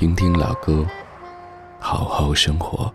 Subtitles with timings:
[0.00, 0.86] 听听老歌，
[1.78, 2.90] 好好生活。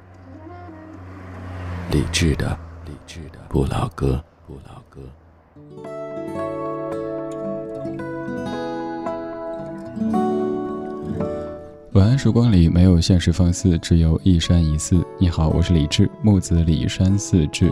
[1.92, 5.02] 理智的，理智的不老歌，不老歌。
[11.92, 15.06] 晚安，时光里没有现实放肆，只有一山一寺。
[15.20, 17.72] 你好，我是李志，木子李山寺志。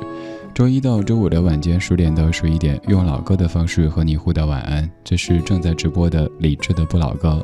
[0.54, 4.88] 周一到周五的晚间十点到十一点，用老歌的方式和你互道晚安。
[5.04, 7.44] 这是正在直播的李志的不老歌。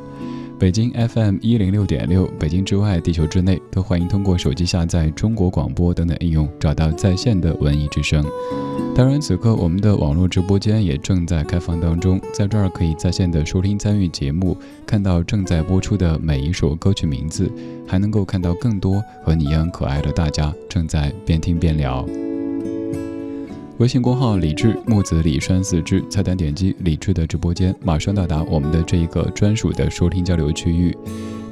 [0.60, 8.22] 北京 FM 一零六点六，北京之外，地球之内，都欢迎通过手机下载中国广播等等应用，找到在线的文艺之声。
[8.94, 17.50] 当然，此刻我们的网络直播间也正在开放当中，在这儿可以在线的收听参与节目，看到正在播出的每一首歌曲名字，
[17.88, 22.06] 还能够看到更多和你一样可爱的大家正在边听边聊。
[23.80, 30.94] 微信公号李智木子李山四志，菜单点击李智的直播间，马上到达我们的这一个专属的收听交流区域。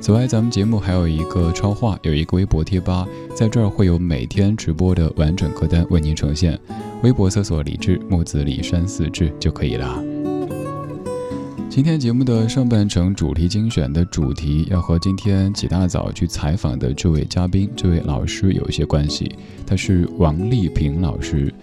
[0.01, 6.59] 此外，咱们节目还有一个超话，有一个微博贴吧，在这儿会有每天直播的完整歌单为您呈现。
[7.01, 10.03] 微博搜索李智木子李山四志就可以了。
[11.69, 19.31] 今天节目的上半程主题精选的主题，要和今天起大早去采访的这位嘉宾、这位老师有一些关系。
[19.65, 21.53] 他是王丽萍老师。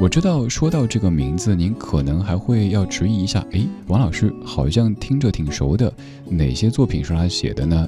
[0.00, 3.44] 我知道，说到这个名字，您可能还会要迟疑一下。
[3.50, 5.92] 诶，王老师好像听着挺熟的，
[6.26, 7.86] 哪些作品是他写的呢？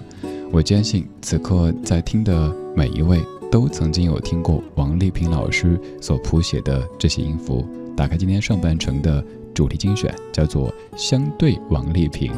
[0.52, 3.18] 我坚信，此刻在听的每一位
[3.50, 7.66] 都曾经有听过王丽萍老师所谱写的这些音符。
[7.96, 9.24] 打开今天上半程的
[9.54, 12.30] 主题精选，叫做《相对王丽萍》，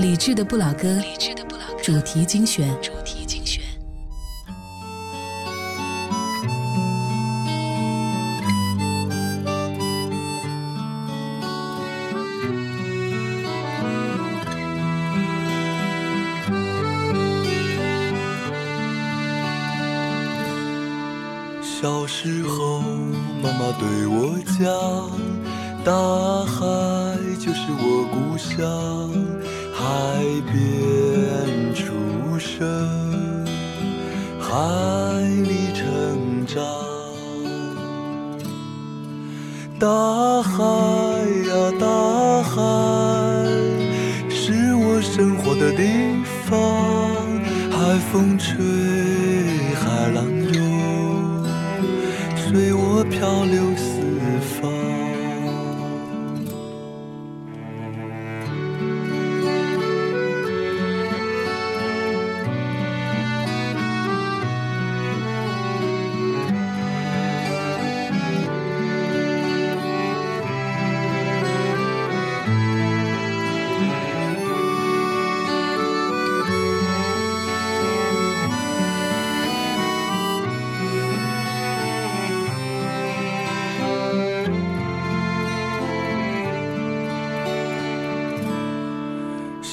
[0.00, 3.62] 理智的不老歌，理智的不老歌，主题精选，主题精选。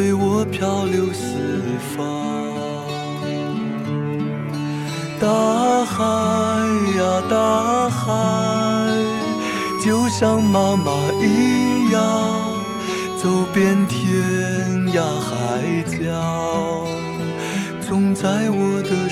[0.00, 1.34] 随我漂流四
[1.96, 2.06] 方，
[5.18, 5.26] 大
[5.84, 6.04] 海
[6.96, 8.06] 呀大海，
[9.84, 12.00] 就像妈妈一样，
[13.20, 14.22] 走遍天
[14.94, 16.86] 涯海角，
[17.80, 19.07] 总在我的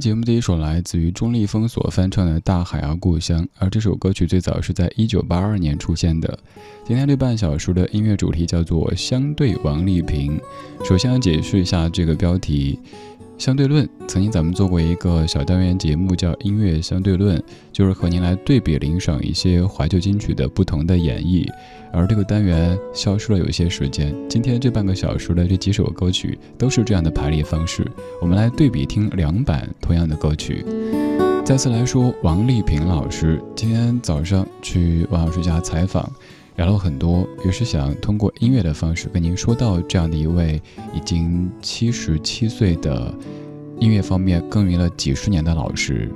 [0.00, 6.38] 节目第一首来自于钟立风所翻唱的《大海啊故乡》，而这首歌曲最早是在一九八二年出现的。
[6.86, 10.40] 今天这半小时的音乐主题叫做“相对王丽萍”。
[10.88, 12.78] 首先要解释一下这个标题。
[13.40, 17.38] 相对论，曾经咱们做过一个小单元节目，叫《音乐相对论》，
[17.72, 21.48] 就是和您来对比领赏一些怀旧金曲的不同的演绎。
[21.90, 27.90] 而这个单元消失了有些时间，今天这半个小时的这几首歌曲都是这样的排列方式，
[28.20, 30.62] 我们来对比听两版同样的歌曲。
[31.42, 36.12] 再次来说，王丽萍老师，今天早上去王老师家采访。
[36.56, 40.60] 聊了很多，于是想通过音乐的方式跟您说到这样的一位
[40.94, 43.14] 已经七十七岁的
[43.78, 46.10] 音乐方面耕耘了几十年的老师。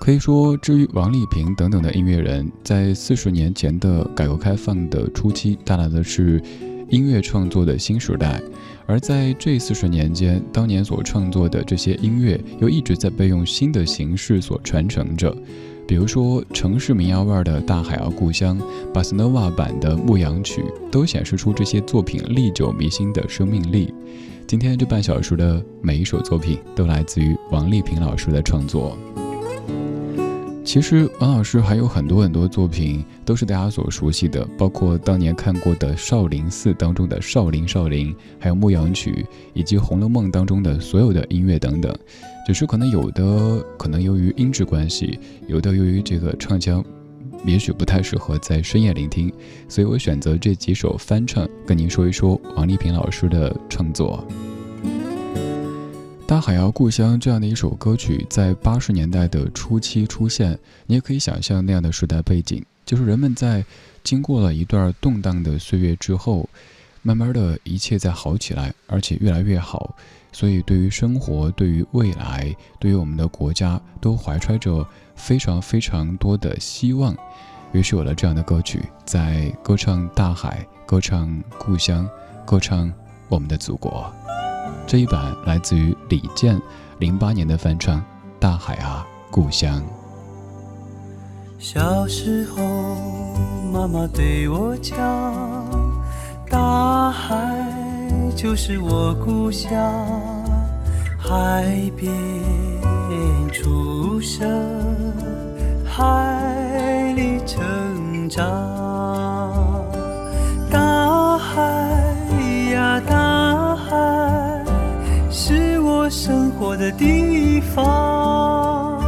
[0.00, 6.42] 可以说，至于王丽萍等等的音乐人，在四十年前的改革开放的初期，带来的是
[6.90, 8.38] 音乐创作的新时代；
[8.86, 15.34] 而在这四十年间，当年所创作的这些音乐，又一直在被用新的形式所传承着。
[15.86, 18.58] 比如说城市民谣味儿的《大海啊故乡》，
[18.92, 23.92] 巴斯诺瓦版的《牧羊曲》，都显示出这些作品历久弥新的生命力。
[24.46, 28.96] 今天这半小时的每一首作品，都来自于王丽萍老师的创作。
[30.64, 39.12] 其实王老师还有很多很多作品都是大家所熟悉的，包括当年看过的《少林寺》当中的少林少林，还有《牧羊曲》，
[39.52, 41.94] 以及《红楼梦》当中的所有的音乐等等。
[42.46, 45.18] 只是可能有的可能由于音质关系，
[45.48, 46.84] 有的由于这个唱腔，
[47.46, 49.32] 也许不太适合在深夜聆听，
[49.68, 54.26] 所以我选择这几首翻唱跟您说一说王丽萍老师的创作。
[56.26, 63.64] 大海啊，故乡这样的一首歌曲，在八十年代的初期出现，你也可以想象那样的时代背景，就是人们在
[64.02, 66.48] 经过了一段动荡的岁月之后，
[67.02, 69.94] 慢慢的一切在好起来，而且越来越好，
[70.34, 74.84] 所以对于生活，对于未来，对于我们的国家，都怀揣着
[75.14, 77.14] 非常非常多的希望，
[77.70, 82.08] 于是有了这样的歌曲，在歌唱大海，歌唱故乡，
[82.44, 82.92] 歌唱
[83.28, 84.12] 我们的祖国。
[84.88, 86.60] 这一版来自于李健，
[86.98, 88.00] 零八年的翻唱
[88.40, 89.80] 《大海啊故乡》。
[91.60, 92.60] 小时候，
[93.72, 94.98] 妈妈对我讲，
[96.50, 97.38] 大海
[98.36, 99.70] 就是我故乡，
[101.16, 101.64] 海
[101.96, 102.12] 边
[103.52, 104.46] 出生，
[105.84, 108.44] 海里成长。
[110.70, 111.62] 大海
[112.72, 114.64] 呀大海，
[115.30, 118.98] 是我生活的地方，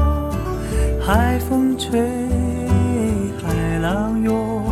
[1.04, 2.00] 海风吹，
[3.42, 4.62] 海浪涌，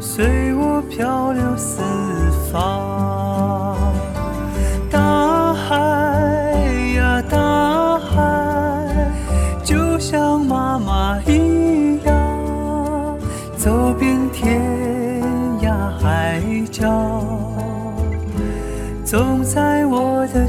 [0.00, 1.80] 随我漂流四
[2.52, 2.91] 方。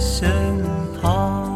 [0.04, 0.62] 身
[1.02, 1.54] 旁。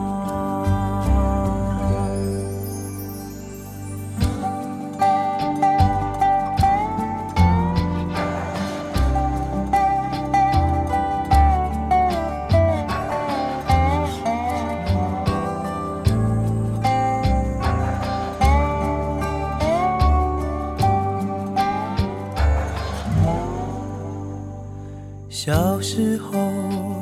[25.29, 26.96] 小时候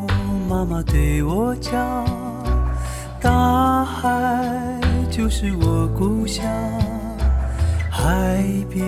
[1.59, 2.03] 家。
[3.21, 6.45] 大海就是我故乡，
[7.89, 8.85] 海边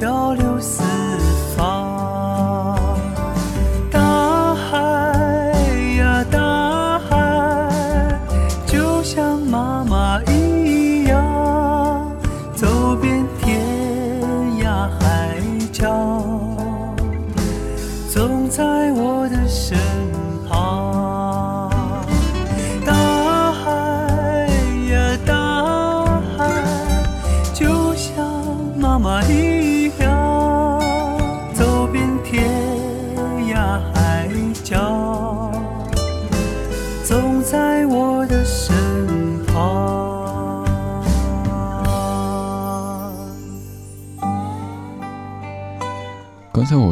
[0.00, 0.49] 漂流。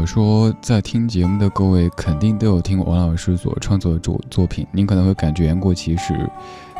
[0.08, 6.18] 说，在听节目的各位肯定都有听过王老师所创作的作作品，您可能会感觉言过其实，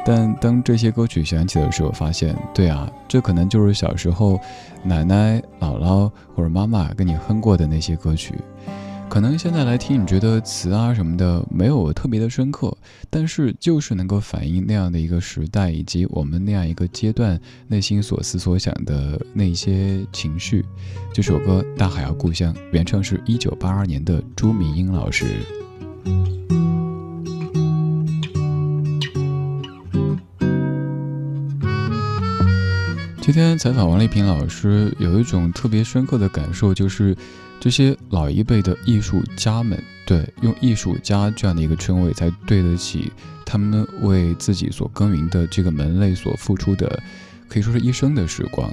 [0.03, 4.41] 但当这些歌曲响起的时候，发现，对啊，这可能就是小时候
[4.83, 8.35] 奶奶、姥姥或者妈妈跟你哼过的那些歌曲。
[9.09, 12.77] 可能现在来听，你觉得词啊什么的没有特别的深刻，
[13.11, 20.65] 但是就是能够反映那样的一个时代以及我们那样一个阶段内心所思所想的那些情绪。
[21.13, 25.25] 这首歌《大海啊故乡》，原唱是一九八二年的朱明英老师。
[33.21, 37.17] 今天采访王丽萍老师，有一种特别深刻的感受，就是。
[37.61, 43.13] 这些老一辈的艺术家们，对用艺术家这样的一个称谓，才对得起
[43.45, 47.03] 他们为自己所耕耘的这个门类所付出的，
[47.49, 48.73] 可以说是一生的时光。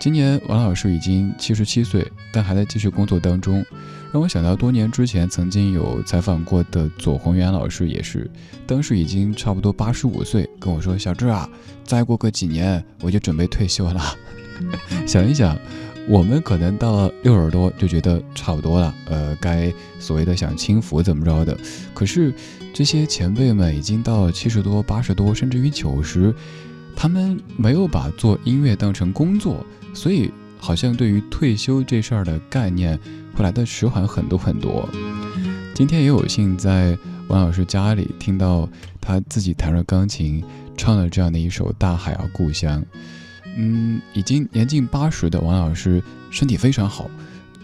[0.00, 3.64] 今年王老师已经七十七岁，但还在继续工作当中，
[4.12, 8.28] 让我想到多年之前曾经有采访过的左宏元老师，也是
[8.66, 11.48] 当时已经差不多八十五岁，跟我说：“小志啊，
[11.84, 14.02] 再过个几年我就准备退休了。”
[15.06, 15.56] 想一想。
[16.08, 21.56] 我们可能到了六十多就觉得差不多了，呃，该所谓的享清福怎么着的。
[21.94, 22.34] 可是
[22.74, 26.34] 这些前辈们已经到了七十多、八十多，甚至于九十，
[26.96, 29.64] 他们没有把做音乐当成工作，
[29.94, 32.98] 所以好像对于退休这事儿的概念
[33.34, 34.88] 会来的迟缓很多很多。
[35.74, 38.68] 今天也有幸在王老师家里听到
[39.00, 40.42] 他自己弹着钢琴
[40.76, 42.82] 唱了这样的一首《大海啊故乡》。
[43.56, 47.10] 嗯，已经年近八十的王老师身体非常好，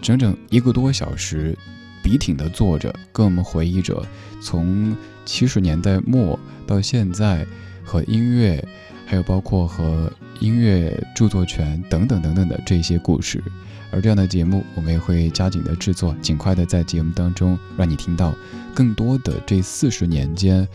[0.01, 1.57] 整整一个多小时，
[2.03, 4.05] 笔挺的坐着，跟我们回忆着
[4.41, 7.45] 从七十年代末到现在
[7.83, 8.63] 和音乐，
[9.05, 13.41] 还有包括和音乐著作权等等等等的这些故事。
[13.89, 18.35] 而这样的节目，我们也会加紧的制作，尽快的在节目当中让你听到
[18.73, 20.67] 更多的这四十年间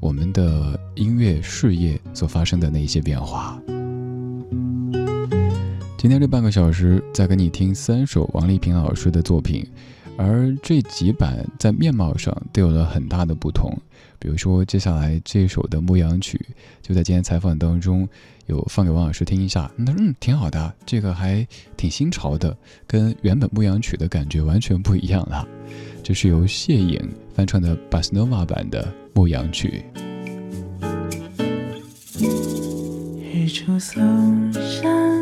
[0.00, 3.60] 我们的音乐事业所发生的那些变化。
[6.04, 9.66] 今天这半个小时，再给你听三首王丽萍老师的作品，
[10.18, 13.74] 而这几版在面貌上都有了很大的不同。
[14.18, 16.38] 比如说，接下来这首的《牧羊曲》，
[16.86, 18.06] 就在今天采访当中
[18.44, 19.72] 有放给王老师听一下。
[19.78, 22.54] 他说：“嗯，挺好的，这个还挺新潮的，
[22.86, 25.48] 跟原本《牧羊曲》的感觉完全不一样了。”
[26.04, 27.00] 这是由谢颖
[27.32, 28.84] 翻唱的巴斯诺瓦版的
[29.14, 29.82] 《牧羊曲》。
[33.32, 35.13] 日出松山。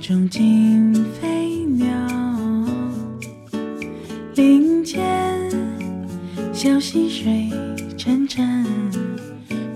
[0.00, 1.86] 中惊飞鸟，
[4.36, 5.00] 林间
[6.52, 7.50] 小溪水
[7.96, 8.64] 潺潺，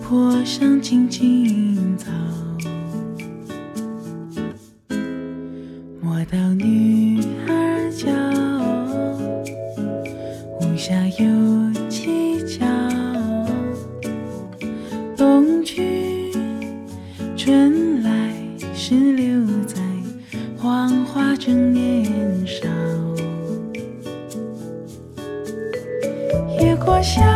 [0.01, 2.11] 坡上青青草。
[6.01, 8.09] 莫道女儿娇，
[10.61, 11.27] 屋下有
[11.91, 12.65] 蹊跷。
[15.17, 16.33] 冬去
[17.37, 18.33] 春来
[18.75, 19.32] 时留
[27.03, 27.32] 月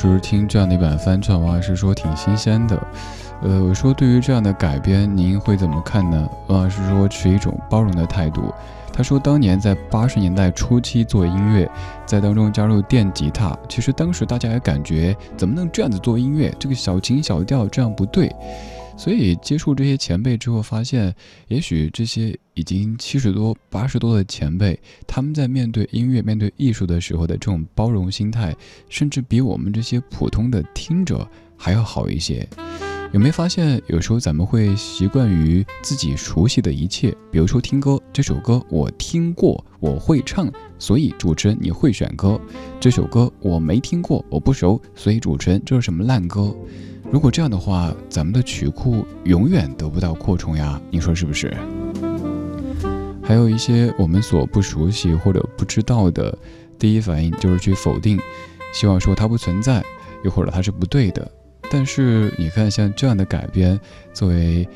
[0.00, 2.80] 就是听这样的一版翻唱，王老师说挺新鲜的。
[3.42, 6.28] 呃，我说对于这样的改编，您会怎么看呢？
[6.46, 8.54] 王老师说持一种包容的态度。
[8.92, 11.68] 他说，当年在八十年代初期做音乐，
[12.06, 16.54] 在当中加入电吉他，其实当时大家也感觉怎么能这样子做音乐？
[16.60, 18.32] 这个小情小调这样不对。
[18.98, 21.14] 所以接触这些前辈之后，发现
[21.46, 28.54] 也许这些已经七十多、八十多的前辈，他们在面对音乐、面对艺术的时候的这种包容心态，
[28.88, 31.26] 甚至比我们这些普通的听者
[31.56, 32.46] 还要好一些。
[33.12, 42.38] 有没有发现，有时候咱们会习惯于自己熟悉的一切，比如说听歌，这首歌我听过，我会唱，所以主持人你会选歌；
[42.78, 46.54] 这首歌我没听过，我不熟，所以主持人这是什么烂歌？
[47.10, 51.56] 如果这样的话，咱们的曲库永远得不到扩充呀，你说是不是？
[53.22, 56.36] 还有一些我们所不熟悉或者不知道的，
[56.78, 58.18] 第一反应就是去否定，
[58.74, 59.82] 希望说它不存在，
[60.22, 61.30] 又或者它是不对的。
[61.70, 63.78] 但是你看，像这样的改编，
[64.12, 64.68] 作为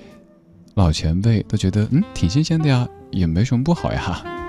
[0.75, 4.42] 老前辈都觉得嗯挺新鲜的呀，也没什么不好呀。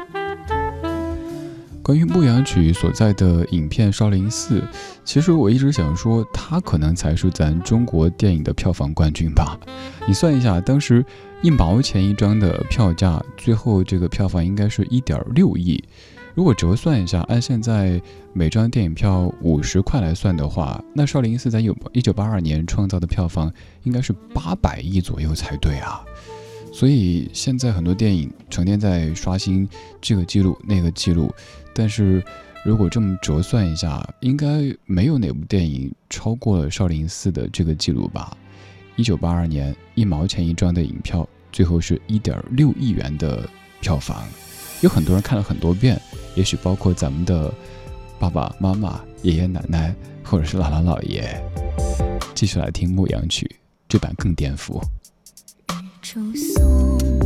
[1.83, 4.61] 关于《牧羊曲》所在的影片《少林寺》，
[5.03, 9.59] 其实我一直想说，它可能才是咱中国电影的票房冠军吧。
[10.07, 11.05] 你算一下，当时
[11.41, 15.83] 一毛钱一张的票价，最后这个票房应该是一点六亿。
[16.33, 23.51] 如果折算一下，按现在每张电影票五十块来算的话，那少林寺在有一九八二年创造的票房
[23.83, 26.01] 应该是八百亿左右才对啊。
[26.73, 29.69] 所以现在很多电影成天在刷新
[30.01, 31.31] 这个记录那个记录，
[31.73, 32.21] 但是
[32.65, 38.35] 如果这么折算一下，应该没有哪部电影超过了少林寺的这个记录吧？
[38.95, 43.47] 一九八二年一毛钱一张的影票，最后是一点六亿元的
[43.79, 44.25] 票房。
[44.81, 46.01] 有很多人看了很多遍，
[46.35, 47.53] 也许包括咱们的
[48.17, 51.39] 爸爸妈妈、爷爷奶奶，或者是姥姥姥爷。
[52.33, 53.45] 继续来听《牧羊曲》，
[53.87, 54.81] 这版更颠覆。
[56.03, 57.22] 出松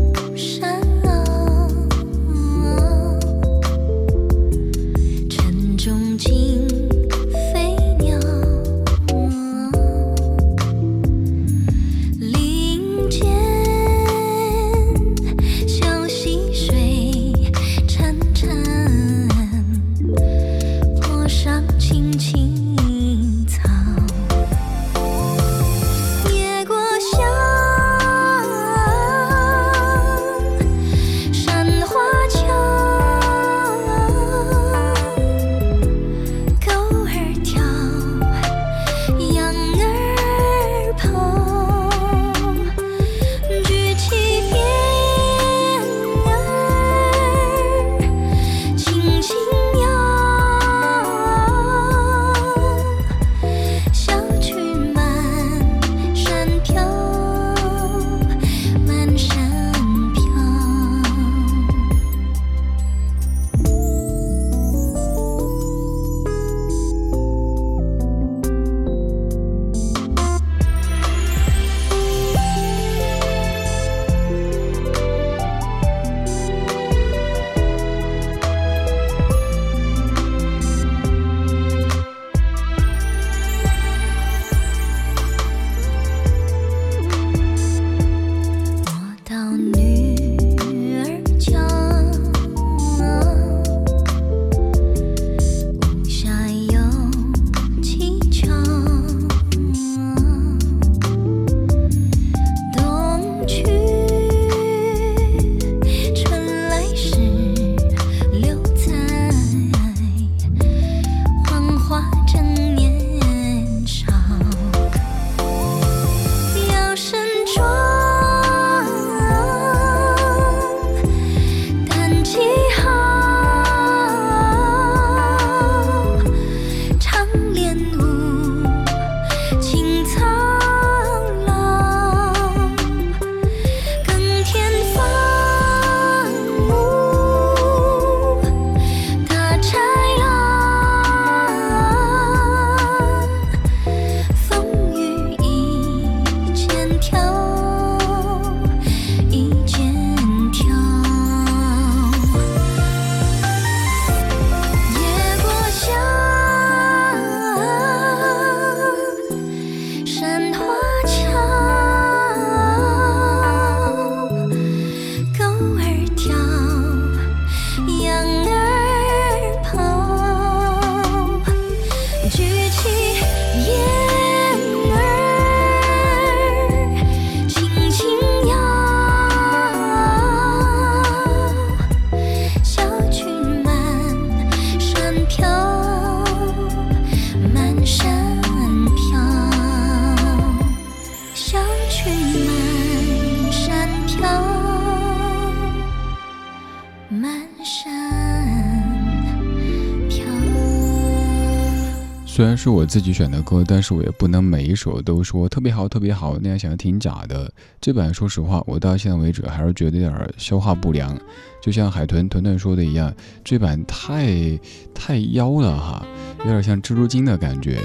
[202.67, 207.49] 是我自己选的歌，但是我也不能每一首都说特别好、特别好，那样显得挺假的。
[207.79, 211.17] 这版说实话，我到现在为止还是觉得有点消化不良。
[211.61, 214.59] 就像海豚团团说的一样，这版太
[214.93, 216.05] 太妖了哈，
[216.39, 217.79] 有点像蜘蛛精的感觉。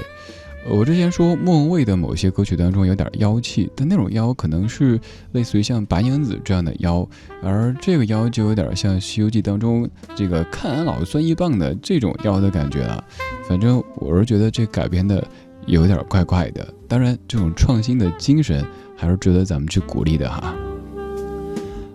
[0.69, 4.99] 我之前说莫文蔚的某些歌曲当中有点妖气，但那种妖可能是
[5.33, 7.07] 类似于像白娘子这样的妖，
[7.41, 13.03] 而这个妖就有点像《西游记》当中这个看俺老孙一棒的这种妖的感觉了。
[13.47, 15.25] 反正我是觉得这改编的
[15.65, 16.73] 有点怪怪的。
[16.87, 20.55] 当然，这种创新的精神还是值得咱们去鼓励的哈。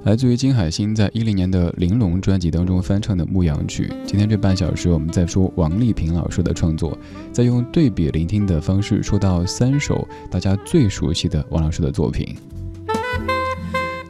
[0.05, 3.89] 来自于金海心在一零年的《玲珑》专辑当中翻唱的《牧羊曲》。
[4.07, 6.97] 今天这半小时，我们在说王丽萍老师的创作，
[7.33, 12.37] 在用对比聆听的方式说到三首大家最熟悉的王老师的作品。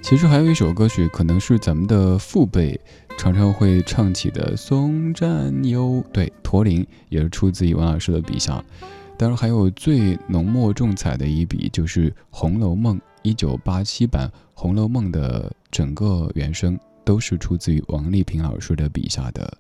[0.03, 2.79] 其实还有一首歌曲，可能是咱们的父辈
[3.16, 8.62] 常常会唱起的《送战友》，对，驼铃也是出自于王老师的笔下。
[9.16, 14.29] 当然，还有最浓墨重彩的一笔，就是《红楼梦》一九八七版。
[14.61, 19.57] 《红楼梦》的整个原声都是出自于王丽萍老师的笔下的，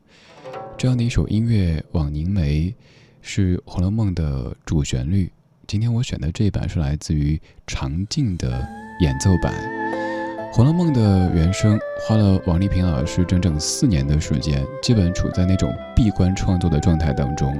[0.76, 2.62] 这样的一首音乐《枉凝眉》
[3.22, 5.30] 是《红楼梦》的主旋律。
[5.68, 8.66] 今天我选的这一版是来自于常静的
[9.00, 9.54] 演奏版，
[10.52, 17.56] 《红楼梦》的原声花了王丽萍老师整整四年的时间，基本处在那种闭关创作的状态当中。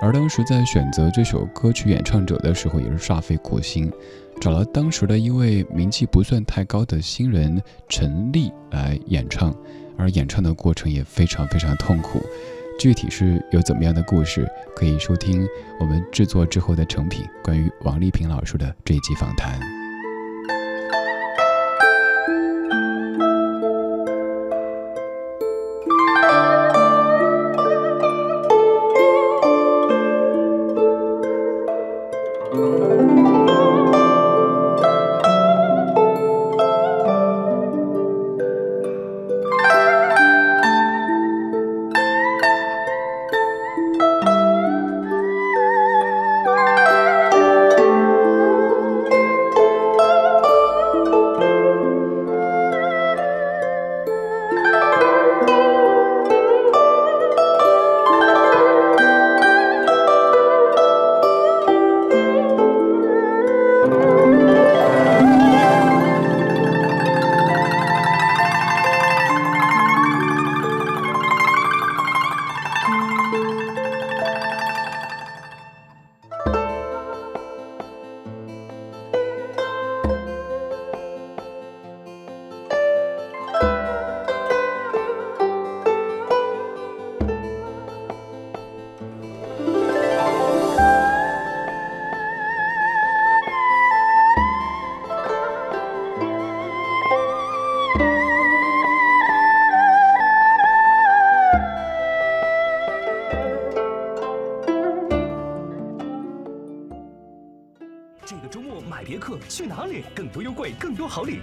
[0.00, 3.92] 而当时在选择这首歌曲演唱者的时候，也是煞费苦心。
[4.40, 9.54] 找了当时的一位名气不算太高的新人陈粒来演唱，
[9.96, 12.20] 而演唱的过程也非常非常痛苦。
[12.78, 15.46] 具体是有怎么样的故事，可以收听
[15.80, 19.58] 我们制作之后的成品，关于王丽萍老师的这一集访谈。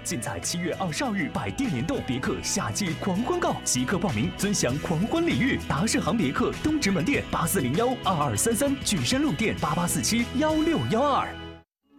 [0.06, 5.60] 尽在七月二十二日百店联动别克夏季狂欢购，即刻报名，尊享狂欢礼遇。
[5.68, 11.28] 达世行别克东直门店八四零幺二二三三，举山路店八八四七幺六幺二。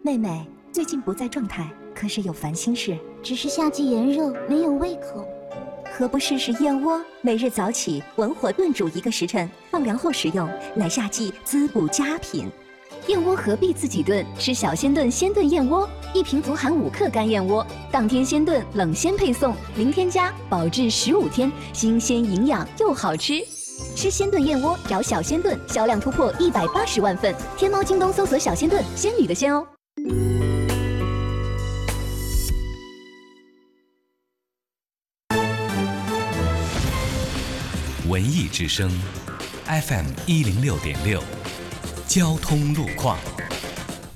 [0.05, 2.97] 妹妹最近不在状态，可是有烦心事？
[3.25, 5.27] 只是夏季炎热，没有胃口。
[5.93, 7.05] 何不试试燕窝？
[7.23, 12.49] 每日早起文火炖煮一个时辰，放凉后食用，乃夏季滋补佳品。
[13.09, 14.25] 燕窝何必自己炖？
[14.39, 23.45] 吃小鲜炖鲜炖燕窝，一瓶足含五克干燕窝，当天鲜炖，冷鲜配送，零添加，保质十五天，新鲜营养又好吃。
[23.95, 27.35] 吃鲜炖燕窝，找小鲜炖，销量突破一百八十万份。
[27.59, 29.67] 天猫、京东搜索“小鲜炖”，仙女的鲜哦。
[38.09, 38.91] 文艺之声
[39.67, 41.23] ，FM 一零六点六。
[42.09, 43.19] 交通路况，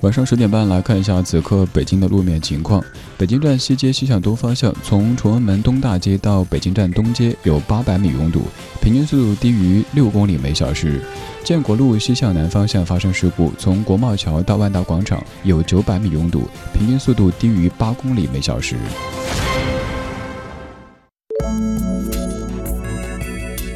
[0.03, 2.83] 晚上十点半来看一下此刻北京的路面情况。
[3.19, 8.45] 北京站西街西向东方向，从崇文门东大街到北京站东街有八百米拥堵，
[8.81, 11.03] 平均速度低于六公里每小时。
[11.45, 18.77] 建国路西向南方向发生事故，从国贸桥到万达广场有九百米拥堵，平均速度低于八公里每小时。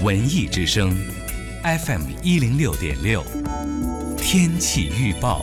[0.02, 0.96] 文艺之声。
[1.64, 3.24] FM 一零六点六，
[4.18, 5.42] 天气预报。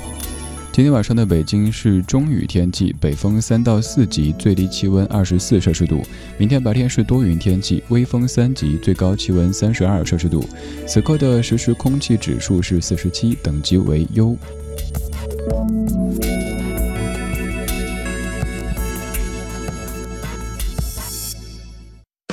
[0.73, 6.01] 今天晚上的北京是中雨天气，北风三到四级，最低气温二十四摄氏度。
[6.37, 10.47] 明天白天是多云天气，微风三级，最高气温三十二摄氏度。
[10.87, 14.33] 此刻的实时空气指数是四十七，等级为优。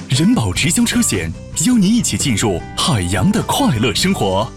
[0.09, 1.29] 人保直销车险
[1.67, 4.49] 邀您一起进入海洋的快乐生活。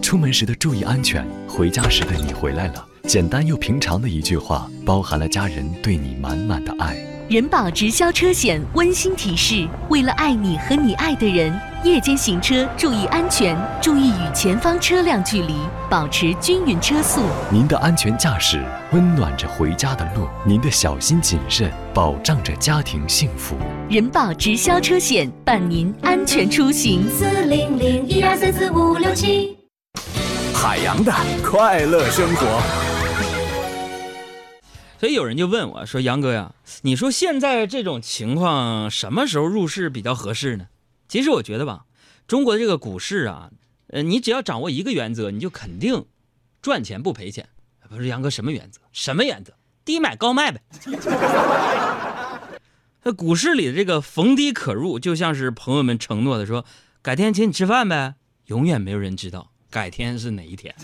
[0.00, 6.96] 出门时的注意安全，回家时的你回来了，简单又平常的一句话，包含了家人对你满满的爱。
[7.28, 15.54] 人保直销车险温馨提示：为了爱你和你爱的人，夜间行车注意安全，注意与前方车辆距离，
[15.90, 17.20] 保持均匀车速。
[17.50, 23.54] 您的安全驾驶温暖着回家的路，您的小心谨慎保障着家庭幸福。
[23.90, 27.06] 人保直销车险伴您安全出行。
[27.10, 29.58] 四零零一二三四五六七，
[30.54, 31.12] 海洋的
[31.42, 32.93] 快乐生活。
[35.04, 40.68] 所以有人就问我说：“杨哥呀，你说现在这种情况，什么时候入市比较合适呢？”
[41.08, 41.84] 其实我觉得吧，
[42.26, 43.50] 中国这个股市啊，
[43.88, 46.06] 呃，你只要掌握一个原则，你就肯定
[46.62, 47.46] 赚钱不赔钱。
[47.90, 48.80] 不是杨哥什么原则？
[48.94, 49.52] 什么原则？
[49.84, 50.62] 低买高卖呗。
[53.02, 56.64] 那 股市里的这个逢低可入，就像是朋友们承诺的说
[57.04, 58.14] ：“改天请你吃饭呗。”
[58.48, 60.74] 永远没有人知道改天是哪一天。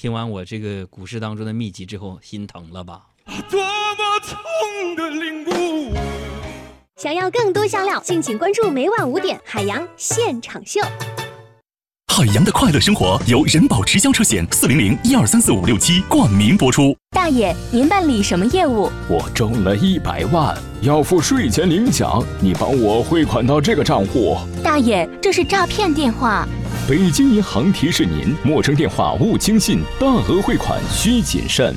[0.00, 3.02] 听完我这个股市当中的秘籍之后，心疼了吧？
[3.50, 5.94] 多么痛的领悟！
[6.96, 10.80] 想要更多香料，敬请关注每晚五点海洋现场秀。
[12.10, 16.96] 海洋的快乐生活由人保直销车险四零零一二三四五六七冠名播出。
[17.10, 18.90] 大爷，您办理什么业务？
[19.06, 24.38] 我中了一百万，要付税前领奖，你帮我汇款到这个账户。
[24.64, 26.48] 大爷，这是诈骗电话。
[26.88, 31.74] 北京银行提示您：陌生电话勿轻信，大额汇款需谨慎。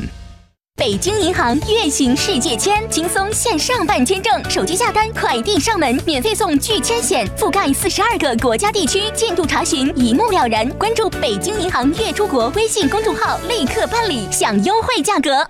[0.76, 10.68] 北京银行月行世界签，轻松线上办签证，手机下单，快递上门，免费送拒签险，覆盖四十二个国家地区，进度查询一目了然。
[10.72, 15.48] 关注北京银行月出国微信公众号，立刻办理，享优惠价格。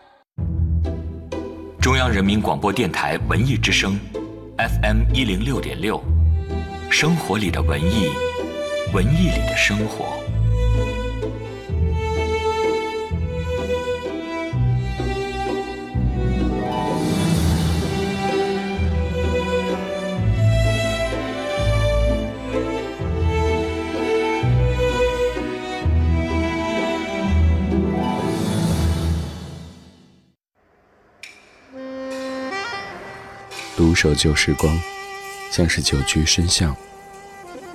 [1.80, 3.98] 中央人民广播电台文艺之声
[4.58, 6.04] ，FM 一零六点六，
[6.90, 8.10] 生活里的文艺。
[8.94, 10.22] 文艺里的生活。
[33.76, 34.80] 独守旧时光，
[35.52, 36.76] 像是久居深巷。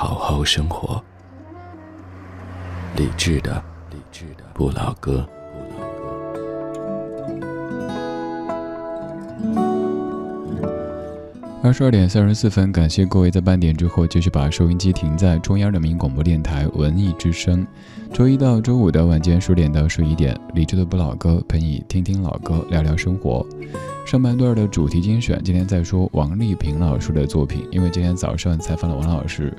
[0.00, 1.02] 好好生活，
[2.96, 5.28] 理智的理智的不老歌。
[11.64, 17.66] 二十二点三十四分，感谢各位在半点之后继续把收音机停在中央人民广播电台文艺之声。
[18.12, 23.44] 周一到周五的晚间十点到十一点，理智的不老歌陪你听听老歌，聊聊生活。
[24.08, 29.52] 上半段的主题精选，今天在说王丽萍老师的作品，因为今天早上采访了王老师。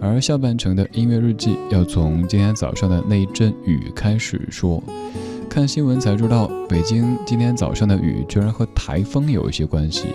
[0.00, 4.82] 而下半程的音乐日记要从今天早上的那一阵雨开始说。
[5.50, 10.06] 看新闻才知道，北京今天早上的雨居然和台风有一些关系。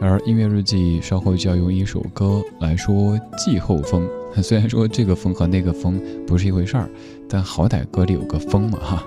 [0.00, 4.08] 而音乐日记稍后就要用一首歌来说季候风。
[4.42, 6.88] 虽然说这个风和那个风不是一回事儿，
[7.28, 9.04] 但好歹歌里有个风嘛哈。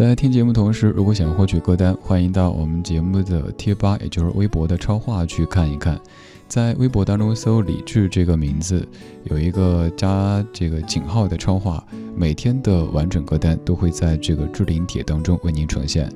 [0.00, 6.00] 在听节目同时，如果想获取歌单，欢迎到我们节目的贴吧，也就是微博的超话去看一看。
[6.48, 8.88] 在微博当中搜“李志”这个名字，
[9.24, 11.84] 有一个加这个井号的超话，
[12.16, 16.10] 每天的完整歌单都会在这个置顶帖当中为您呈现。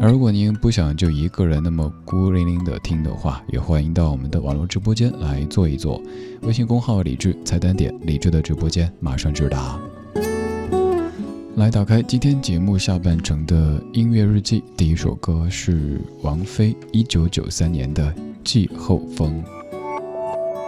[0.00, 6.02] 而如果您不想就一个人那么孤零零的听的话，也欢迎到我们的网络直播间来坐一坐。
[6.42, 9.80] 微信公号“李志”菜单点“李志”的直播间，马上直达。
[11.56, 18.10] 来打开今天节目下半程的音乐日记，第一首歌是王菲一九九三年的
[18.42, 19.44] 《季候风》。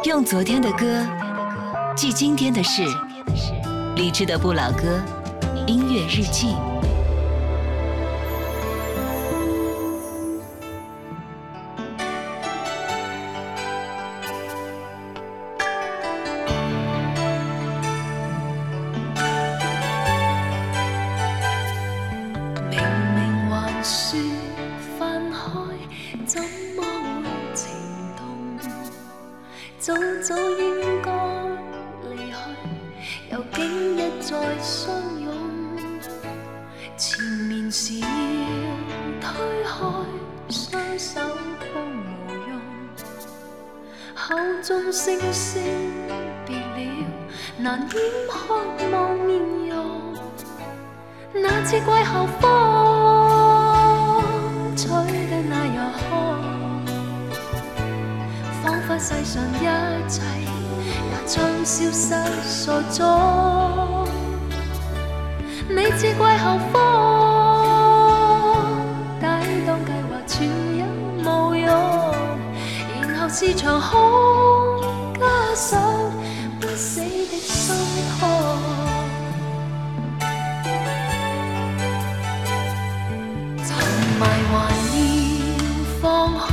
[0.07, 1.07] 用昨天的歌
[1.97, 2.83] 记今天的事，
[3.97, 5.01] 理智的不老歌，
[5.67, 6.49] 音乐日记。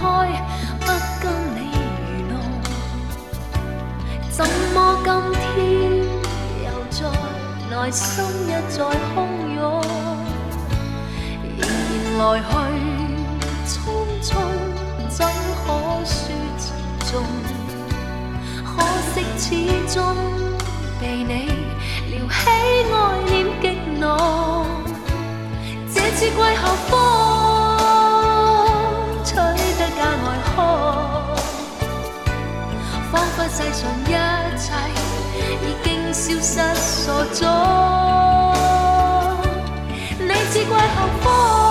[0.01, 0.07] 开
[0.79, 0.87] 不
[1.21, 2.33] 跟你愚弄
[4.31, 5.07] 怎么今
[5.53, 5.59] 天
[6.65, 6.97] 又再
[7.69, 9.15] 内心一再汹
[9.55, 9.61] 涌
[11.55, 12.49] 仍然来去
[13.67, 13.73] 匆
[14.23, 14.29] 匆
[15.07, 15.19] 怎
[15.67, 15.67] 可
[16.03, 16.15] 说
[16.57, 16.65] 情
[17.05, 17.11] 重
[18.65, 18.71] 可
[19.13, 19.99] 惜始终
[20.99, 21.31] 被你
[22.09, 22.49] 撩起爱
[23.29, 23.63] 念激
[23.99, 24.03] 怒
[25.93, 27.20] 这次季候风
[33.49, 34.13] 世上一
[34.58, 34.71] 切
[35.62, 37.47] 已经消失所踪。
[40.19, 41.70] 你只怪后方。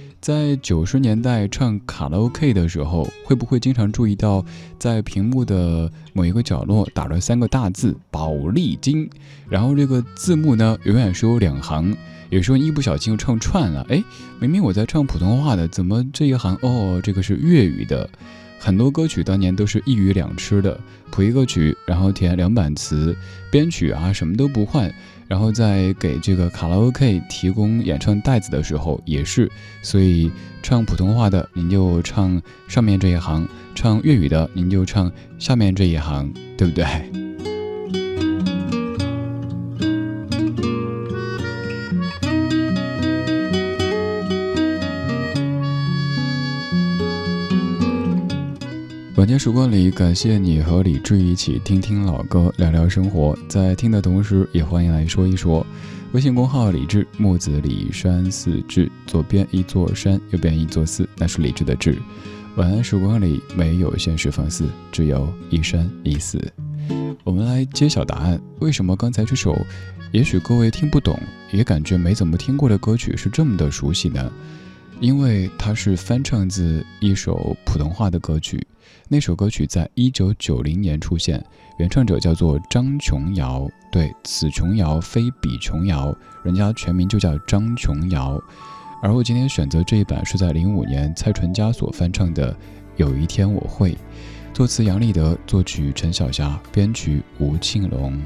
[0.21, 4.45] 在九十年代唱卡拉 OK 的时候，会不会经常注意到
[4.77, 9.09] 在屏幕的某一个角落打了三个大字“宝丽金”，
[9.49, 11.97] 然后这个字幕呢永远是有两行，
[12.29, 14.03] 有时候一不小心又唱串了，哎，
[14.39, 18.07] 明明我在唱普通话的，怎么这一行哦，这个是粤语的？
[18.59, 23.17] 很多歌曲当年都是一鱼两吃的，谱一个曲，然后填两版词，
[23.49, 24.93] 编曲啊什么都不换，
[25.31, 29.49] 然后在给这个卡拉 OK 提供演唱带子的时候也是，
[29.81, 30.29] 所以
[30.61, 35.09] 唱普通话的您就唱上面这一行，唱粤语的您就唱
[35.39, 37.30] 下面这一行，对不对？
[49.21, 53.37] 晚间时光里，感谢你和李志一起听听老歌，聊聊生活。
[53.47, 55.63] 在听的同时，也欢迎来说一说。
[56.13, 62.01] 微信公号李志，木子李山寺志，左边一座山，右边一座寺，那是李志的志。
[62.55, 66.41] 晚安时光里没有现实放肆，只有一山一寺。
[67.23, 68.41] 我们来揭晓答案。
[68.57, 69.55] 为什么刚才这首，
[70.11, 71.15] 也许各位听不懂，
[71.51, 74.31] 也感觉没怎么听过的歌曲是这么的熟悉呢？
[74.99, 78.65] 因为它是翻唱自一首普通话的歌曲。
[79.13, 81.43] 那首歌曲在一九九零年出现，
[81.77, 83.67] 原唱者叫做张琼瑶。
[83.91, 88.41] 对此琼瑶非彼琼瑶，人家全名就叫张琼瑶。
[89.03, 92.53] 而我今天选择这一版是在零五年蔡淳佳所翻唱的
[92.95, 93.91] 《有一天我会》，
[94.53, 98.17] 作词杨立德，作曲陈小霞，编曲吴庆隆。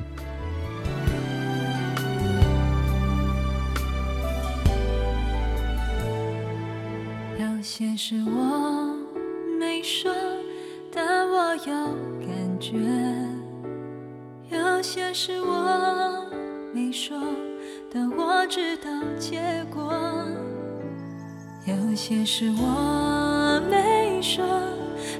[7.40, 8.96] 有些事我
[9.60, 10.35] 没说。
[11.66, 11.74] 有
[12.22, 12.78] 感觉，
[14.52, 16.24] 有些事我
[16.72, 17.18] 没说，
[17.92, 19.40] 但我知道结
[19.74, 19.92] 果。
[21.66, 24.46] 有些事我没说，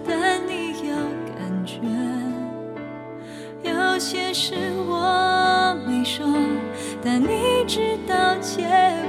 [0.08, 0.96] 但你有
[1.36, 1.80] 感觉。
[3.64, 4.54] 有些事
[4.88, 6.28] 我没说，
[7.04, 9.05] 但你知道结果。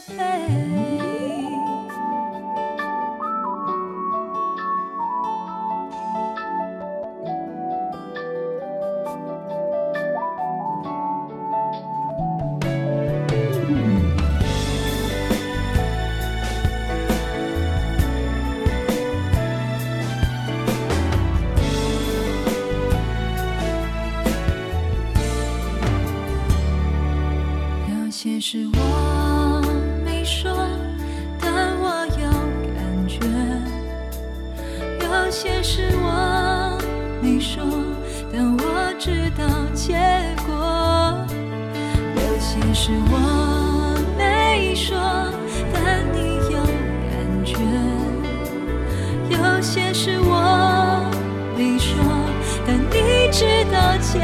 [0.00, 0.65] 界的
[44.76, 44.94] 说
[45.72, 46.62] 但你有
[47.08, 47.56] 感觉。
[49.30, 51.10] 有些事我
[51.56, 51.96] 没说
[52.66, 54.20] 但你知道结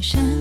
[0.00, 0.39] 身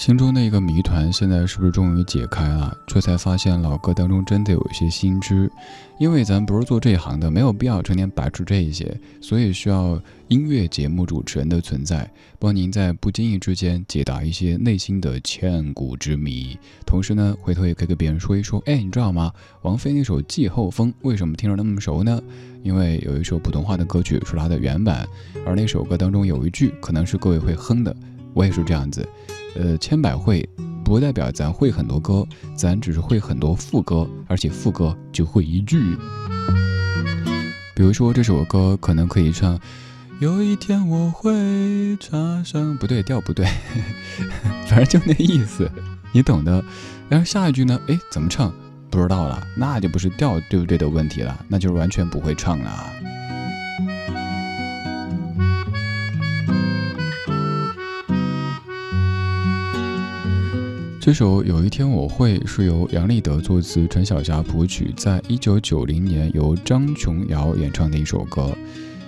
[0.00, 2.74] 心中的一个谜团，现在是不是终于解开了？
[2.86, 5.52] 这才发现老歌当中真的有一些新知。
[5.98, 16.58] 因为咱不是做这一行的，没有必要成天摆出这一些，所以需要音乐节目主持人的存在，帮您在不经意之间解答一些内心的千古之谜。
[16.86, 19.30] 同时呢，回头也可以跟别人说一说，哎，你知道吗？
[19.60, 22.18] 王菲那首《季候风》为什么听着那么熟呢？
[22.62, 25.06] 因为有一首普通话的歌曲是她的原版，
[25.44, 27.94] 而那首歌当中有一句可能是各位会哼的，
[28.32, 29.06] 我也是这样子。
[29.56, 30.48] 呃，千百会
[30.84, 35.96] 不代表咱会很多歌，咱只是会很多副歌，而且副歌就会一句。
[37.74, 39.58] 比如说这首歌可能可以唱，
[40.20, 43.46] 有一天我会插上，不对，调不对，
[44.68, 45.70] 反正就那意思，
[46.12, 46.62] 你懂的。
[47.08, 47.80] 然后下一句呢？
[47.88, 48.52] 哎，怎么唱？
[48.90, 52.92] 不知道了，那就不是调对不对的问题了，那就是完全不会唱了。
[61.00, 68.54] 这首有一天我会是由杨立德作词，陈小霞谱曲，在一九九零年由张琼瑶演唱的一首歌。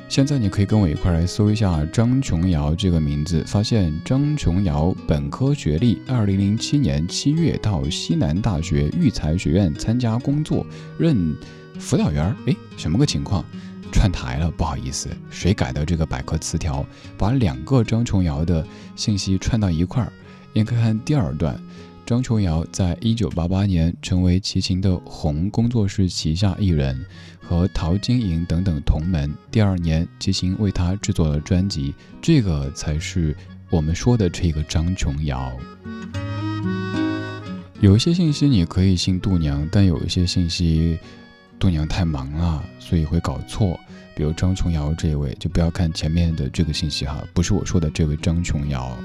[0.08, 10.64] 现在你可以跟我一块来搜一下张琼瑶这个名字，发现张琼瑶本科学历，二零零七年七月到西南大学育才学院参加工作，
[10.96, 11.36] 任
[11.78, 12.34] 辅导员。
[12.46, 13.44] 哎，什么个情况？
[13.92, 16.86] 串台了，不好意思，谁改的这个百科词条，
[17.18, 18.66] 把两个张琼瑶的
[18.96, 20.10] 信息串到一块儿？
[20.54, 21.60] 应该看第二段。
[22.04, 27.04] 张琼瑶在一九八八年成为齐秦的红工作室旗下艺人，
[27.40, 29.32] 和陶晶莹等等同门。
[29.52, 33.34] 第二年，齐秦为她制作了专辑，这个才是
[33.70, 35.52] 我们说的这个张琼瑶。
[37.80, 40.98] 有一些信息你可以信度娘，但有一些信息
[41.58, 43.78] 度娘太忙了，所以会搞错。
[44.14, 48.96] 比如张琼瑶这一位，就不要看前面的这个信息哈，不是我说的这位张琼瑶。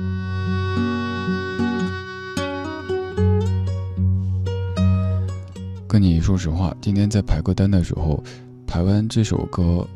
[5.88, 8.24] 跟你说实话，今天在排歌单的时候，
[8.68, 9.88] 排完这首歌，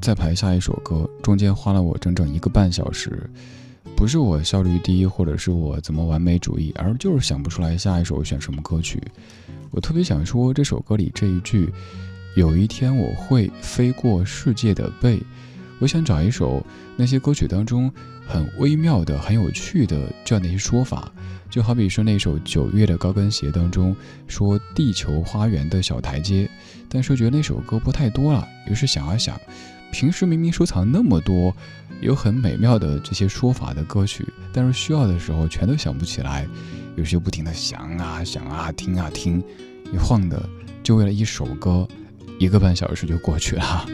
[0.00, 3.30] 再排下一首歌，中间花了我整整一个半小时。
[3.96, 9.02] 不是我效率低，或者是我怎么完美主义，而就是想不出来下一首选什么歌曲。
[9.70, 11.72] 我特别想说这首歌里这一句
[12.34, 15.22] ：“有一天我会飞过世界的背。”
[15.80, 16.64] 我想找一首
[16.96, 17.88] 那些歌曲当中
[18.26, 21.10] 很微妙的、很有趣的这样的一些说法。
[21.48, 23.94] 就好比说那首《九月的高跟鞋》当中
[24.26, 26.50] 说“地球花园的小台阶”，
[26.90, 29.40] 但是觉得那首歌不太多了，于是想了想，
[29.92, 31.54] 平时明明收藏那么多
[32.00, 36.46] 有很美妙的这些说法的歌曲，但是需要的时候全都想不起来，
[36.96, 39.40] 于是就不停的想啊想啊听啊听，
[39.92, 40.46] 一晃的
[40.82, 41.88] 就为了一首歌，
[42.38, 43.86] 一个半小时就过去了。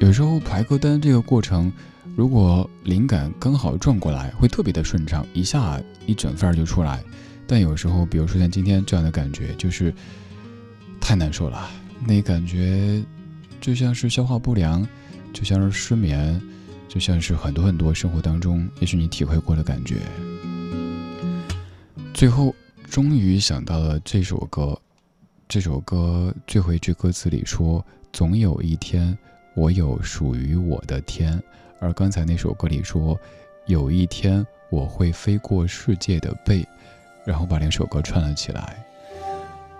[0.00, 1.72] 有时候排歌单这个过程。
[2.14, 7.02] 如果灵感刚好转过来，会特别的顺畅，一下一整份就出来。
[7.46, 9.94] 但有时候，比如说像今天这样的感觉，就是
[11.00, 11.70] 太难受了。
[12.06, 13.02] 那感觉
[13.62, 14.86] 就像是消化不良，
[15.32, 16.38] 就像是失眠，
[16.86, 19.96] 就像是很多很多生活当中也许你体会过的感觉。
[22.12, 22.54] 最后，
[22.90, 24.78] 终于想到了这首歌。
[25.52, 29.14] 这首歌最后一句歌词里说：“总有一天，
[29.52, 31.38] 我有属于我的天。”
[31.78, 33.20] 而刚才那首歌里说，
[33.66, 36.66] 有一天我会飞过世界的背，
[37.26, 38.82] 然后把两首歌串了起来。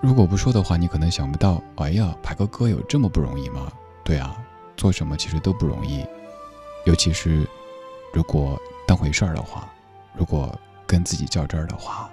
[0.03, 3.73] 如果不说的话，你可能想不到，哎呀，排个歌有这么不容易吗？
[4.05, 4.37] 对啊，
[4.77, 6.05] 做什么其实都不容易，
[6.85, 7.49] 尤其是
[8.13, 9.73] 如果当回事儿的话，
[10.15, 10.55] 如果
[10.87, 12.11] 跟自己较真儿的话。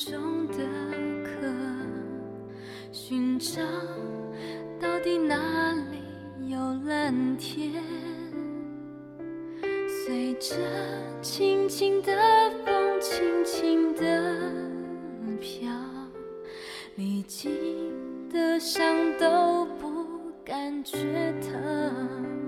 [0.00, 0.56] 中的
[1.22, 1.46] 壳？
[2.90, 3.60] 寻找
[4.80, 7.84] 到底哪里有蓝天？
[9.86, 10.56] 随着
[11.20, 12.16] 轻轻的
[12.64, 14.40] 风，轻轻的
[15.38, 15.70] 飘，
[16.94, 17.50] 历经
[18.30, 18.82] 的伤
[19.18, 20.06] 都不
[20.42, 20.96] 感觉
[21.42, 22.39] 疼。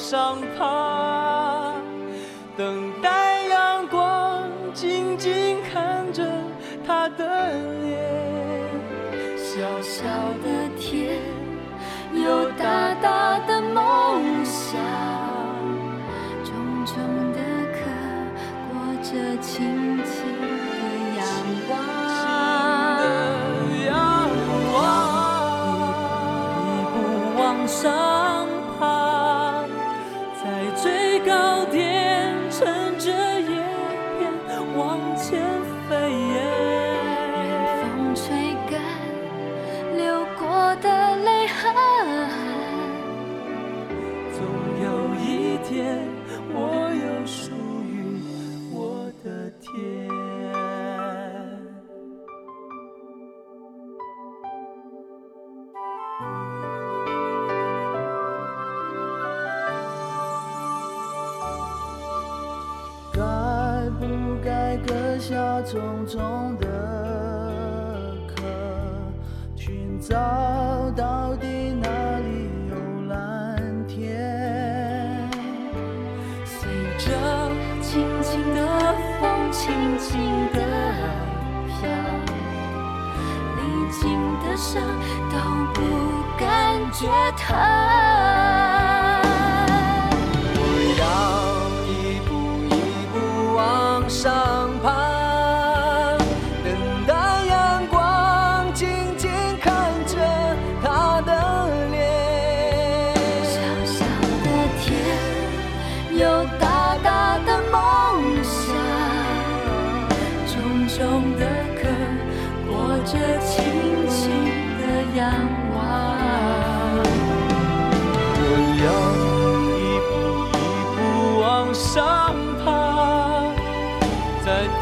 [0.00, 0.89] 上爬。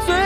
[0.07, 0.18] 最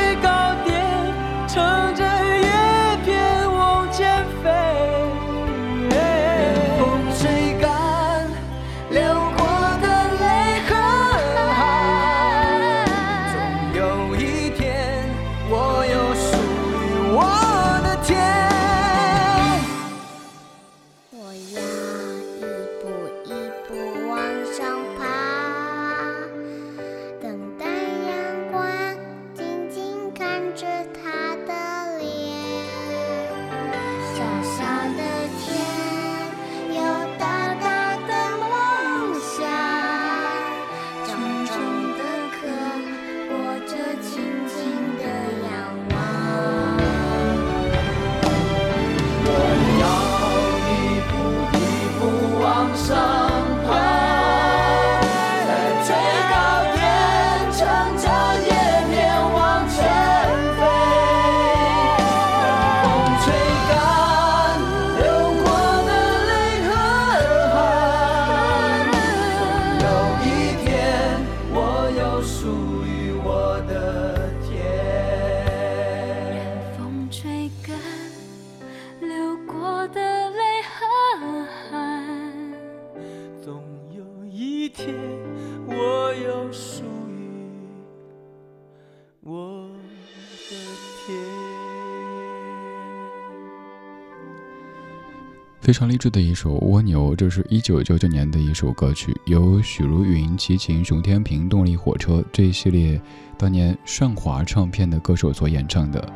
[95.83, 103.01] 常励志的一首《蜗牛》，这是一九九九年的一首歌曲，由许茹芸、齐秦、熊天平、动力火车这一系列
[103.37, 106.09] 当年上华唱片的歌手所演唱的。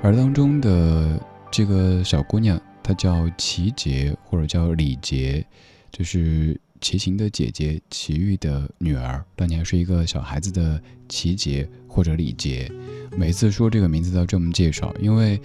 [0.00, 5.44] 而当中的这个小姑娘，她叫齐杰，或者叫李杰，
[5.90, 9.24] 就是齐秦的姐姐齐豫的女儿。
[9.34, 12.70] 当年是一个小孩子的齐杰或者李杰，
[13.16, 15.40] 每次说这个名字都要这么介绍，因为。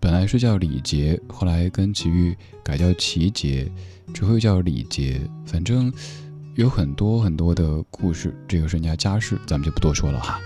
[0.00, 3.70] 本来是叫李杰，后来跟齐豫改叫齐杰，
[4.14, 5.92] 之后又叫李杰，反正
[6.54, 10.40] 有很多很多的故事，这个是人家家事，咱们就不多说了哈。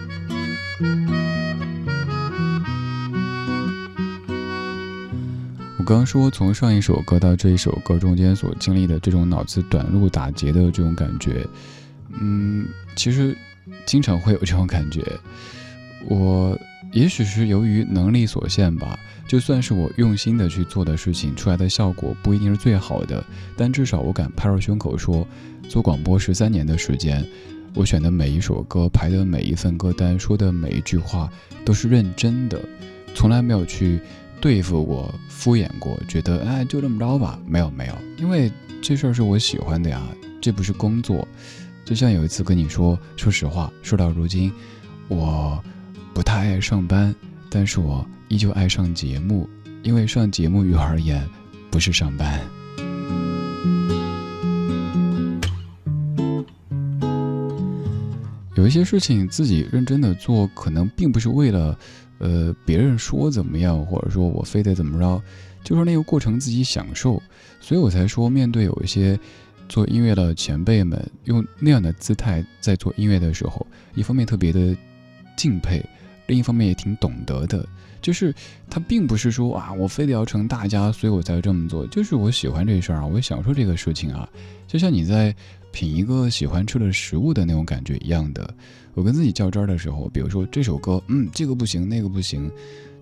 [5.79, 11.47] 我刚刚说从上一首歌到这一首歌中间所经历的这种脑子短路打结的这种感觉，
[12.09, 13.37] 嗯，其实
[13.85, 15.05] 经常会有这种感觉，
[16.09, 16.59] 我。
[16.93, 23.25] 也许是由于能力所限吧，就算是我用心的去做的事情，出来的效果不一定是最好的，
[23.57, 25.27] 但至少我敢拍着胸口说，
[25.71, 27.27] 做广播十三年的时间，
[27.75, 31.31] 我选的每一首歌，排的每一份歌单，说的每一句话
[31.65, 32.61] 都是认真的，
[33.15, 33.99] 从来没有去
[34.39, 40.03] 对付过、敷衍过，觉得哎就这么着吧，没有没有，因为这事儿是我喜欢的呀，
[40.43, 41.27] 这不是工作。
[41.87, 44.53] 就像有一次跟你说，说实话，说到如今，
[45.09, 45.65] 我。
[46.15, 47.15] 不太爱上班，
[47.51, 49.49] 但是我依旧爱上节目，
[49.83, 51.27] 因为上节目于我而言
[51.71, 52.41] 不是上班。
[58.55, 61.77] 有一些事情自己认真的做，可能并不是为了，
[62.19, 65.21] 呃，别人说怎么样，或者说我非得怎么着，
[65.65, 67.21] 就是那个过程自己享受，
[67.61, 69.19] 所以我才说，面对有一些
[69.69, 74.77] 做音乐的前辈们用那样的姿态在做音乐的时候，一方面特别的
[75.37, 75.85] 敬佩。
[76.33, 77.63] 另一方面也挺懂得的，
[78.01, 78.35] 就是
[78.71, 81.87] 他并不是说啊，我非得要成大家，所以我才这么做。
[81.89, 84.27] 就是我喜欢这事儿啊，我享受这个事情啊，
[84.67, 85.35] 就像你在
[85.73, 88.55] 品一个喜欢吃的食物的那种感觉一样的。
[88.95, 92.51] 我跟自己较真儿的时候，比如说这首歌，嗯，这个不行，那个不行，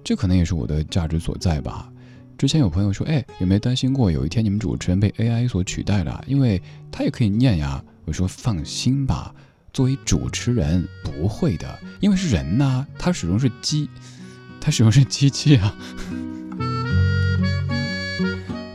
[0.02, 1.88] 这可能也是我的价值所在吧。
[2.36, 6.24] 之前有朋友说，哎，有没有担心过有一天你们主持人被 AI 所取代了？
[6.26, 6.60] 因为
[6.90, 7.80] 他也可以念呀。
[8.06, 9.32] 我说放心吧。
[9.72, 13.88] 作为主持人不会的，因为是人呐，他始终是机，
[14.60, 15.74] 他始终是机器啊。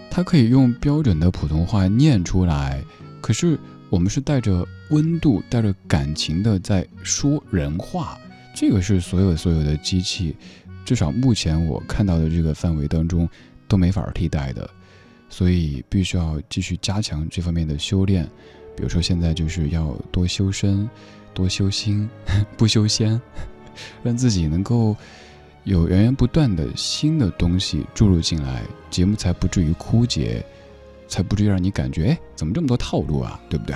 [0.09, 2.81] 他可以用标准的普通话念出来，
[3.19, 8.17] 可是我们是带着温度、带着感情的在说人话，
[8.55, 10.33] 这个是所有所有的机器，
[10.85, 13.27] 至少目前我看到的这个范围当中
[13.67, 14.69] 都没法替代的，
[15.29, 18.25] 所以必须要继续加强这方面的修炼。
[18.75, 20.89] 比如说现在就是要多修身、
[21.33, 22.09] 多修心，
[22.57, 23.19] 不修仙，
[24.03, 24.95] 让自己能够。
[25.65, 28.61] 有源源不断的新的东西注入进来，
[28.91, 30.45] 节目才不至于枯竭，
[31.07, 33.41] 才不至于让你感觉，哎，怎么这么多套路啊？
[33.49, 33.75] 对不对？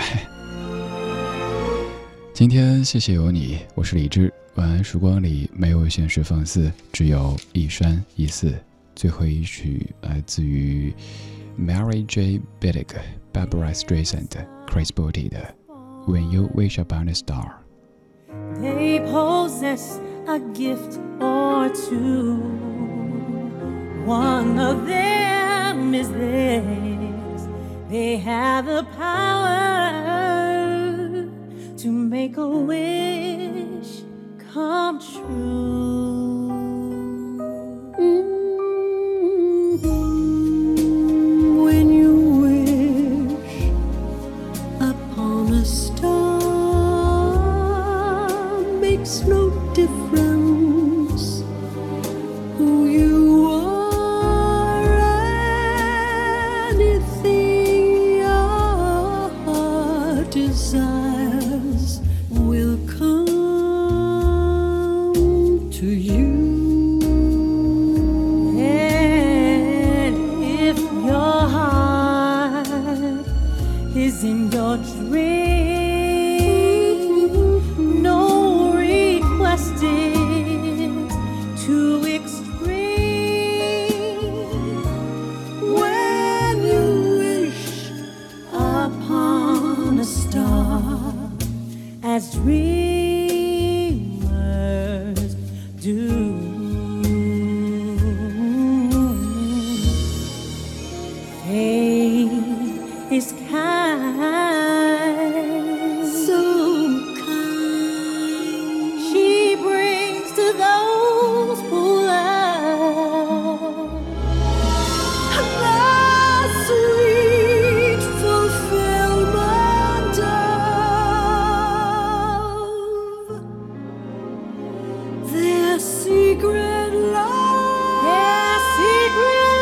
[2.32, 4.32] 今天谢谢有你，我是李志。
[4.54, 8.54] 晚安，时光里没有现实放肆，只有一山一寺。
[8.95, 10.93] 最后一曲来自于
[11.60, 12.39] Mary J.
[12.62, 12.86] Blige、
[13.34, 15.56] Barbara Streisand、Chris Botti 的
[16.12, 17.46] 《When You Wish Upon a Star》。
[20.30, 22.38] a gift or two.
[24.06, 27.48] One of them is this
[27.90, 29.90] they have the power
[31.78, 34.04] to make a wish
[34.54, 36.39] come true.